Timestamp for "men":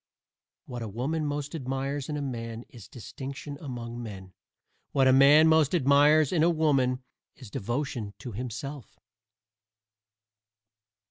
4.01-4.33